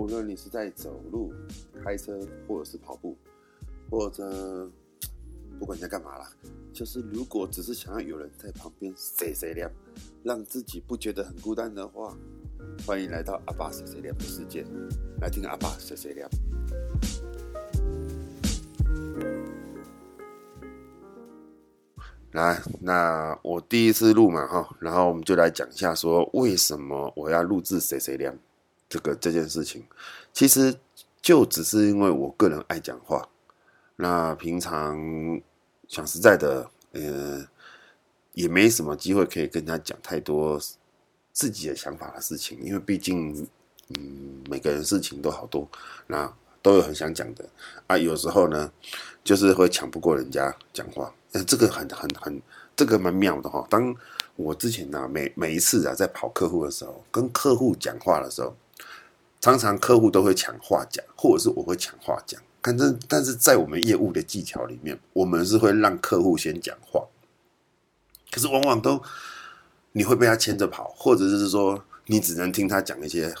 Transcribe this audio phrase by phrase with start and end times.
[0.00, 1.30] 无论你是在走路、
[1.84, 2.18] 开车，
[2.48, 3.14] 或者是跑步，
[3.90, 4.66] 或者
[5.58, 6.26] 不管你在干嘛啦，
[6.72, 9.70] 就是如果只是想要有人在旁边碎碎念，
[10.24, 12.16] 让自己不觉得很孤单的话，
[12.86, 14.64] 欢迎来到阿爸碎碎念的世界，
[15.20, 16.26] 来听阿爸碎碎念。
[22.32, 28.34] 来，那我第一次录嘛，哈，然后我们就来讲一下，说为什么我要录制碎碎念
[28.90, 29.82] 这个这件事情。
[30.34, 30.76] 其实
[31.22, 33.26] 就只是因为我个人爱讲话，
[33.96, 35.40] 那平常
[35.88, 37.42] 讲实在的，呃，
[38.34, 40.60] 也没什么机会可以跟他讲太多
[41.32, 43.48] 自己的想法的事情，因为毕竟，
[43.88, 45.66] 嗯，每个人事情都好多，
[46.06, 46.30] 那
[46.62, 47.48] 都有很想讲的
[47.86, 48.70] 啊，有时候呢，
[49.24, 51.14] 就是会抢不过人家讲话。
[51.32, 52.42] 呃，这个很很很，
[52.74, 53.64] 这个蛮妙的哈。
[53.70, 53.94] 当
[54.34, 58.56] 我之前呢，每每一次啊，在跑客户的时候，跟客户讲话的时候，
[59.40, 62.40] 常常客户都会抢话讲，或者是我会抢话讲。
[62.62, 67.02] 反正但是在我们业务的技巧里面，我们是会让客户先讲话，
[68.30, 69.02] 可是往往都
[69.92, 73.34] 你会被他牵着跑，或者是说你只能听他讲一些，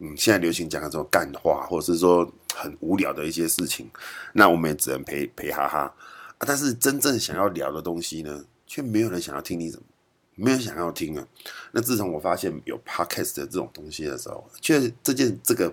[0.00, 3.90] 嗯，现在流行讲的这种干话，或者是说很无聊的一些事情，
[4.34, 5.94] 那我们也只能陪陪哈哈。
[6.38, 9.86] 但是真正想要聊的东西呢，却没有人想要听你怎么，
[10.34, 11.26] 没有想要听啊。
[11.72, 15.72] 那自从我发现有 podcast 的这种东西的时候，却这件这个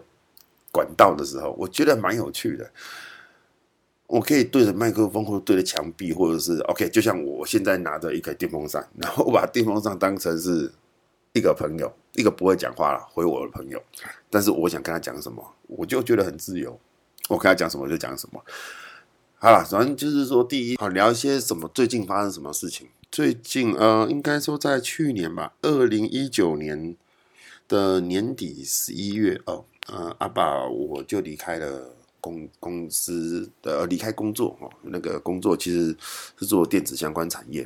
[0.71, 2.71] 管道的时候，我觉得蛮有趣的。
[4.07, 10.71] 我可以对着麦克风，或者对着墙壁，或者是 OK，就像我现在拿着一个电风扇， 然后我把电风扇当成是
[11.33, 13.79] 一个朋友，一个不会讲话了回我的朋友。
[14.31, 16.79] 但是我想跟他讲什么，我就觉得很自由，
[17.29, 18.43] 我跟他讲什么就讲什么。
[19.41, 22.89] 好了，反正就是说，第一，好聊一些什么最近发生什么事情。
[23.09, 26.97] 最近呃，应该说在去年吧，二零一九年
[27.65, 35.95] 的年底十一月哦，呃，阿爸我就离开了公公司的，离开工作哦，那个工作其实
[36.37, 37.65] 是做电子相关产业。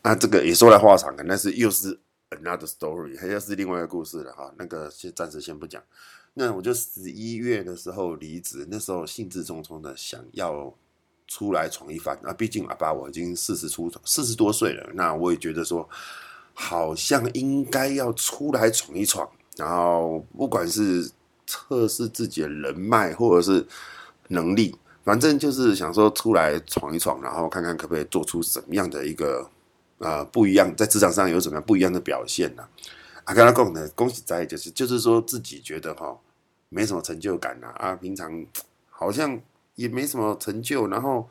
[0.00, 2.00] 啊，这个也说来话长，但是又是
[2.30, 4.50] another story，还又是另外一个故事了哈。
[4.56, 5.82] 那个先暂时先不讲。
[6.32, 10.74] 那我就十一月的时候离职，那时候兴致冲冲的想要。
[11.26, 12.32] 出来闯一番啊！
[12.32, 15.88] 毕竟阿爸我已经四十出头，四十多岁了，那我也觉得说，
[16.52, 19.28] 好像应该要出来闯一闯。
[19.56, 21.10] 然后不管是
[21.46, 23.66] 测试自己的人脉或者是
[24.28, 29.48] 能力，反正就是想说出来闯一闯，然后看看可不可以做出什么样的一个
[29.98, 32.68] 呃不一样，在职场上有什么样不一样的表现呢？
[33.24, 36.16] 啊，跟他讲呢，恭喜在就是就是说自己觉得哈
[36.68, 38.44] 没什么成就感呐啊，平常
[38.90, 39.40] 好像。
[39.76, 41.28] 也没什么成就，然后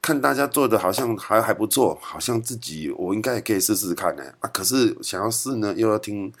[0.00, 4.48] 看大家做的好像还还不错，好像自己我应该也可以试试看呢啊！
[4.52, 6.32] 可是想要试呢，又要听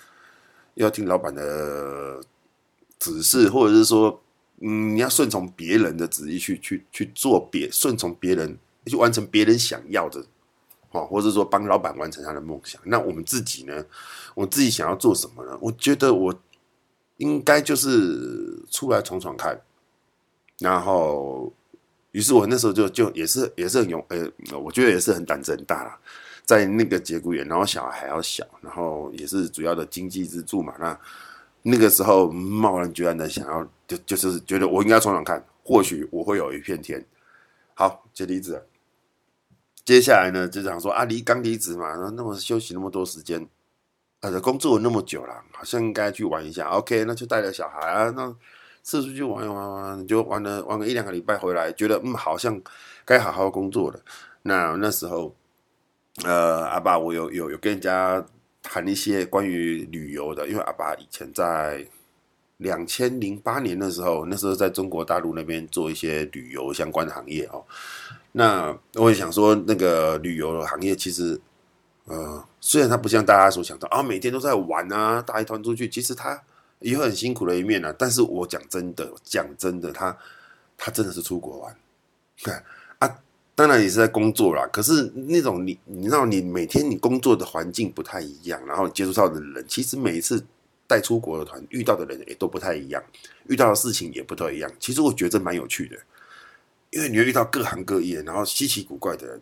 [0.74, 2.20] 又要听老板的
[2.98, 4.20] 指示，或者是说，
[4.60, 10.24] 嗯，你要顺从别人的旨意去去去做别顺从别人去完成别人想要的，
[10.92, 12.80] 哦，或者说帮老板完成他的梦想。
[12.84, 13.84] 那我们自己呢？
[14.34, 15.58] 我自己想要做什么呢？
[15.60, 16.34] 我觉得我
[17.16, 19.60] 应该就是出来闯闯看。
[20.60, 21.52] 然后，
[22.12, 25.98] 于是我那时候就就也是也是很勇，呃，我觉得也是很胆子很大啦，
[26.44, 30.72] 在那个节骨眼，然后小孩还要小，然后也是主要的经济支柱嘛。
[30.78, 30.96] 那
[31.62, 37.04] 那个时候贸然决然的想要，就就是觉得我应该闯闯看，或许我会有一片天。
[37.74, 38.62] 好，接离职。
[39.84, 43.44] 接下来呢，就想说啊，离刚离职嘛，那么休息那么多时间，
[44.20, 46.68] 呃，工作那么久了，好像应该去玩一下。
[46.68, 48.36] OK，那就带着小孩啊，那。
[48.84, 52.60] 四处去玩一玩玩，就玩了玩个一两个礼拜回来，觉得嗯，好像
[53.02, 53.98] 该好好工作了。
[54.42, 55.34] 那那时候，
[56.22, 58.22] 呃，阿爸我有有有跟人家
[58.62, 61.82] 谈一些关于旅游的，因为阿爸以前在
[62.58, 67.64] 两千零八年的时候，那时候在中国大陆那边做一些旅游相关的行业哦。
[68.32, 71.40] 那我也想说，那个旅游的行业其实，
[72.04, 76.42] 呃，虽然它不像大家所想的啊，每天都在玩啊，大一团出去，其实它。
[76.80, 80.16] 也有很辛苦的一面、啊，但是我讲真的，讲真的，他
[80.76, 81.76] 他真的是出国玩，
[82.98, 83.18] 啊，
[83.54, 84.68] 当然也是在工作啦。
[84.72, 90.44] 可是那种你你知道，你每天你工作的环境不太一样，然后接触到的人，其实每一次
[90.86, 93.02] 带出国的团遇到的人也都不太一样，
[93.48, 94.70] 遇到的事情也不太一样。
[94.78, 95.96] 其实我觉得蛮有趣的，
[96.90, 99.40] 因为你会遇到各行各业，然后稀奇古怪的人。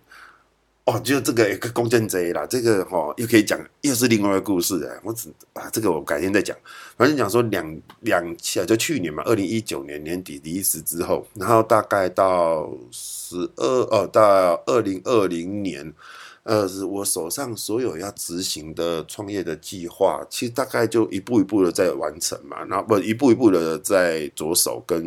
[0.84, 5.00] 哦，就这个一个弓箭贼啦，这个哈、又可以讲，又是另外一个故事哎。
[5.04, 6.56] 我只啊，这个我改天再讲。
[6.96, 15.94] 反正讲说两两期就去年嘛，二零一九年年底离职之后，然后大概到十二哦，到二零二零年
[16.42, 25.06] 呃，是我手上所有要执行的创业的计划，其实大概就一步一步的在完成嘛，然后不一步一步的在着手跟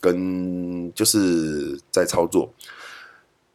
[0.00, 2.50] 跟就是在操作，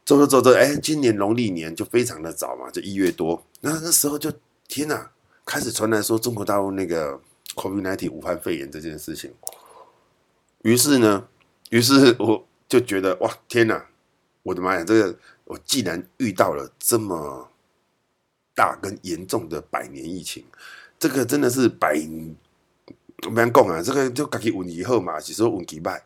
[0.07, 4.31] 走着走着，哎，今年农历年就非常的早嘛，就一月多，那那时候就
[4.69, 5.12] 天哪，
[5.45, 7.19] 开始传来说中国大陆那个
[7.56, 9.33] COVID-19 武汉肺炎这件事情，
[10.62, 11.27] 于是呢，
[11.71, 13.86] 于是我就觉得哇，天哪，
[14.44, 15.19] 我的妈呀，这个。
[15.50, 17.50] 我既然遇到了这么
[18.54, 20.44] 大跟严重的百年疫情，
[21.00, 21.98] 这个真的是百，
[23.25, 26.04] 我们讲啊，这个就自己运气好嘛，是说运气败，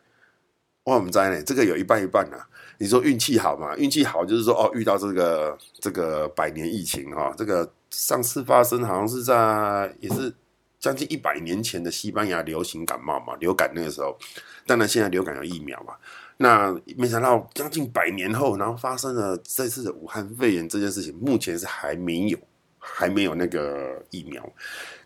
[0.83, 2.47] 我们在呢，这个有一半一半啊。
[2.77, 3.75] 你说运气好嘛？
[3.77, 10.33] 运气好就是说哦，遇到这个这个百年疫情哈，这个上次发生好像是在也是
[10.79, 14.17] 将近一百年前的西班牙流行感冒嘛，流感那个时候，
[14.65, 15.93] 当然现在流感有疫苗嘛。
[16.37, 22.39] 那没想到将近百年后，然后发生了这次的武汉肺炎这件事情，目前是还没有，
[22.79, 24.43] 还没有那个疫苗。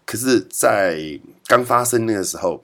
[0.05, 2.63] 可是，在刚发生那个时候，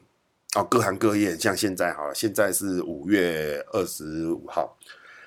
[0.55, 4.77] 哦，各行各业像现在哈，现在是五月二十五号，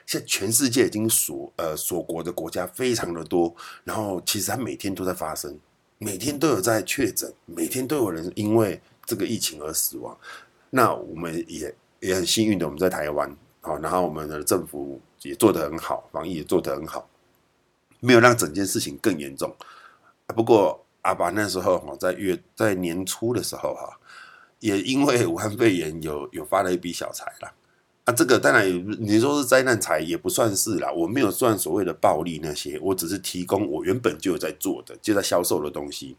[0.07, 3.55] 现在全世界已经锁呃锁国的国家非常的多，
[3.85, 5.59] 然后其实它每天都在发生，
[5.99, 10.17] 每天都有在确诊，每天都有人因为这个疫情而死亡。
[10.71, 11.75] 那我们也。
[12.01, 17.09] 也很幸运的，我们在台湾，好，然后我们的政府也做得很好，防疫也做得很好，
[18.01, 19.51] 没有让整件事情更严重。
[20.27, 23.99] 不过阿爸那时候哈，在月在年初的时候哈，
[24.65, 27.53] 也因为武汉肺炎有有发了一笔小财啦。
[28.05, 28.67] 啊，这个当然
[28.99, 36.17] 你说是灾难财也不算是啦，我没有算所谓的暴利那些，我只是提供我原本就有在做的，就在销售的东西。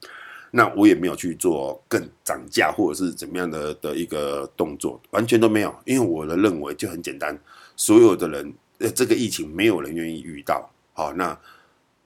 [0.52, 7.36] 那我也没有去做更涨价或者是怎么样的的一个动作，完全都没有，因为我的认为就很简单，
[7.76, 11.36] 所有的人，呃，这个疫情没有人愿意遇到，好，那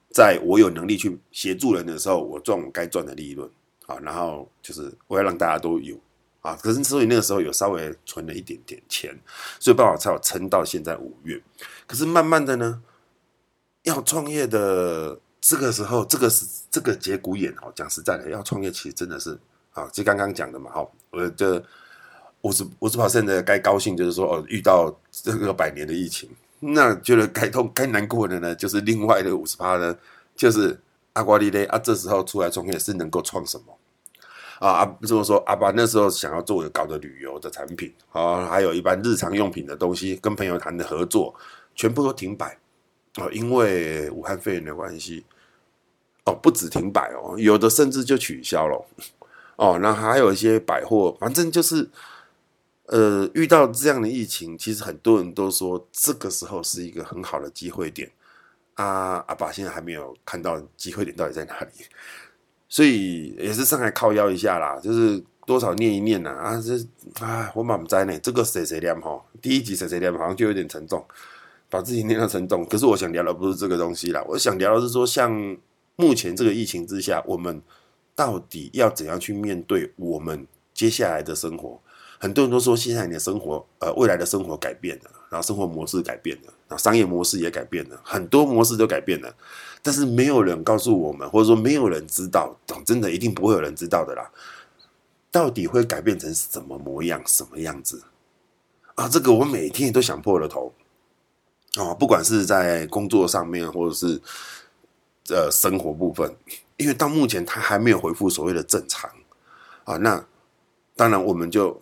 [0.10, 3.48] 在我有能力去协助人的时候，我赚我该赚的利润，
[3.86, 5.96] 好，然后就是我要让大家都有，
[6.42, 9.18] 啊，可是所以那个时候有稍微存了一点点钱，
[9.60, 11.42] 所以办法才有撑到现在五月，
[11.88, 12.82] 可是慢慢的呢，
[13.84, 15.20] 要创业的。
[15.42, 17.72] 这个时候，这个是这个节骨眼哦。
[17.74, 19.40] 讲实在的，要创业其实真的是
[19.72, 21.64] 啊，就刚刚讲的嘛，哈，我的
[22.42, 29.98] 五十五十趴现在该高兴就是说哦，遇到这个百年的疫情，那觉得该痛该难过的呢，就是另外的五十趴呢，
[30.36, 30.78] 就是
[31.14, 33.79] 阿瓜利嘞啊，这时候出来创业是能够创什么
[34.60, 34.70] 啊？
[34.70, 41.34] 啊，这么说，阿爸那时候想要做搞的旅游的产品啊，还有一般日常用品的东西，跟朋友谈的合作，
[41.76, 42.58] 全部都停摆。
[43.16, 45.26] 哦，因为武汉肺炎的关系，
[46.26, 48.86] 哦，不止停摆哦，有的甚至就取消了，
[49.56, 51.90] 哦，那还有一些百货，反正就是，
[52.86, 58.10] 呃，遇到这样的疫情，其实很多人都说这个时候是一个很好的机会点，
[58.76, 61.72] 啊，阿爸现在还没有看到机会点到底在哪里，
[62.70, 71.04] 所以也是上来靠腰一下啦，就是多少念一念呐，啊，这啊，我满不在呢，这个谁谁念哈，第一集谁谁念好像就有点沉重。
[71.72, 75.56] 把自己念到沉重，可是我想聊的不是这个东西啦，我想聊的是说，像
[75.98, 77.62] 目前这个疫情之下，我们
[78.16, 81.80] 到底要怎样去面对我们接下来的生活？
[82.20, 89.34] 很多人都说，现在你的生活，呃，未来的生活改变了，然后生活模式改变了，然后商业模式也改变了，很多模式都改变了，
[89.82, 92.56] 但是没有人告诉我们，或者说没有人知道，
[92.86, 94.30] 真的一定不会有人知道的啦，
[95.32, 98.04] 到底会改变成什么模样，什么样子？
[98.96, 100.74] 啊，这个我每天都想破了头。
[101.78, 104.20] 哦，不管是在工作上面，或者是
[105.30, 106.36] 呃生活部分，
[106.78, 109.10] 因为到目前他还没有恢复所谓的正常
[109.84, 110.26] 啊，那
[110.96, 111.80] 当然我们就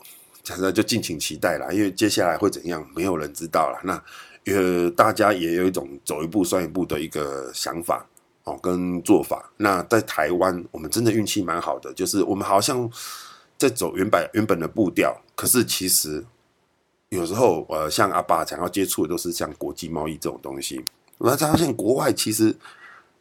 [0.48, 3.82] 假设就敬请期待啦，因为接下来会怎样，没有人知道啦。
[3.84, 4.02] 那
[4.54, 8.08] 呃，大家也有一种走一步算一步的一个想法
[8.46, 9.52] 哦，跟做法。
[9.58, 12.90] 那在台湾，我们真的运气蛮好的，就是我们好像
[13.58, 16.24] 在走原本原本的步调，可是其实。
[17.10, 20.84] 有时候，呃，像阿爸想要接触的都是像国际贸易这种东西。
[21.20, 22.54] 我才发现，国外其实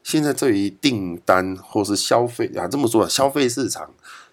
[0.03, 3.89] 现在对于订单或是消费啊，这么说，消费市场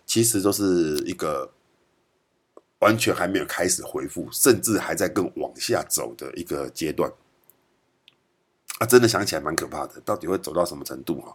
[0.08, 1.52] 其实都是一个
[2.84, 7.10] 完全还没有开始恢复，甚至还在更往下走的一个阶段。
[8.80, 11.32] 啊，真的想起来蛮可怕的，到底会走到什么程度啊？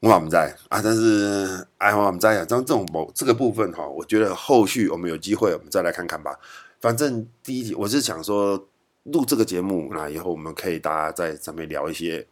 [0.00, 6.38] 我们在啊，但是哎，我们在啊，像这种某这个部分哈，我觉得后续我们有机会，我们再来看看吧。
[6.80, 8.68] 反正第一集我是想说
[9.04, 12.26] 录这个节目，那以后我们可以大家在上面聊一些，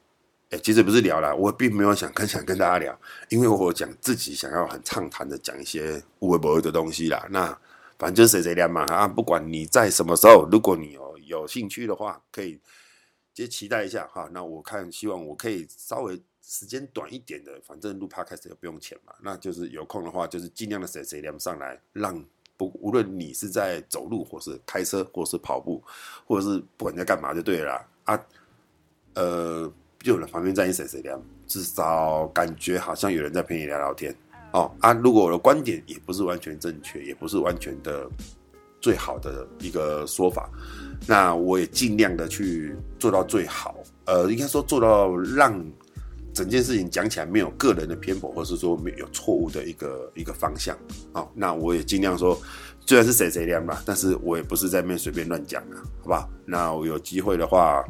[0.51, 7.25] 哎，其实不是聊啦，我并没有想跟想跟大家聊，因为我讲自己想要很畅谈的讲一些无微不微的东西啦。
[7.31, 7.47] 那
[7.97, 12.59] 反正就是谁谁聊嘛啊，不管你在什么时候，如果你有有兴趣的话，可以
[13.33, 14.29] 就期待一下哈。
[14.33, 19.13] 那我看，希望我可以稍微时间短一点的，反正录 Podcast 也不用钱嘛。
[19.23, 22.25] 那就是有空的话，就是尽量的谁谁连上来，让
[22.57, 25.81] 不无论你是在走路，或是开车，或是跑步，
[26.27, 28.21] 或者是不管在干嘛就对了啊。
[29.15, 31.17] 呃，就有人旁边站一谁谁连，
[31.47, 34.15] 至少感觉好像有人在陪你聊聊天
[34.53, 34.93] 哦啊。
[34.93, 38.09] 如果我的观点也不是完全正确，也不是完全的。
[38.83, 40.49] 最好的一个说法，
[41.07, 43.77] 那我也尽量的去做到最好。
[44.07, 45.63] 呃，应该说做到让
[46.33, 50.75] 整件事情讲起来没有个人的偏颇，或是说没有错误的一个一个方向。
[51.13, 52.41] 好，那我也尽量说，
[52.87, 56.27] 虽然是谁谁亮吧，但是我也不是在那随便乱讲的，好吧？
[56.47, 57.85] 那我有机会的话，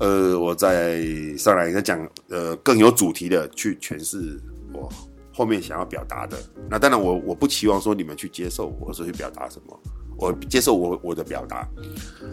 [0.00, 1.02] 呃，我再
[1.36, 4.40] 上来再讲，呃，更有主题的去诠释
[4.72, 4.88] 我
[5.32, 6.36] 后面想要表达的。
[6.68, 9.78] 那当然我，我不期望说你们去接受我，说去表达什么。
[10.16, 11.66] 我接受我我的表达，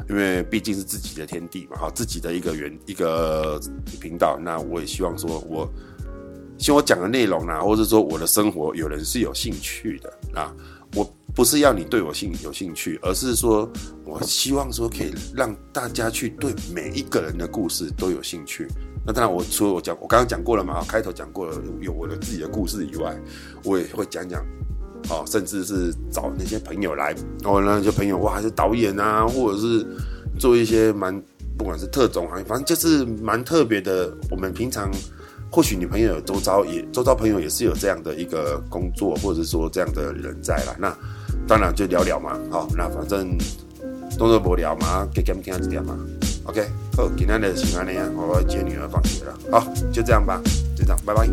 [0.09, 3.59] 因为毕竟是自己的天地嘛，哈，自己的一个原一个
[4.01, 5.73] 频道，那我也希望说我，我
[6.57, 10.53] 希望我讲的内容啊，或者说我的生活，有人是有兴趣的啊。
[11.37, 13.71] 不是要你对我兴有兴趣，而是说
[14.03, 18.67] 我希望说可以让大家去对每一个人的故事都有兴趣。
[19.05, 23.15] 那当然，我除了我讲，我刚刚讲过了嘛，开头讲过了，有我的自己的故事以外，
[23.63, 24.43] 我也会讲讲。
[25.11, 27.13] 哦，甚至是找那些朋友来，
[27.43, 29.85] 哦，那些朋友哇，还是导演啊，或者是
[30.39, 31.21] 做一些蛮，
[31.55, 34.11] 不管是特种行业，反正就是蛮特别的。
[34.31, 34.91] 我们平常
[35.51, 40.75] 或许你朋友周遭也周遭朋友也是有这样的一个工作，或者说这样的人在啦。
[40.79, 40.97] 那
[41.47, 43.37] 当然就聊聊嘛，好、那反正
[44.17, 45.97] 动作不聊嘛，给他们听下这点嘛。
[46.43, 50.41] OK，好，今天的新闻呢，我接女儿放学了，好，就这样吧，
[50.75, 51.27] 就这样，拜拜。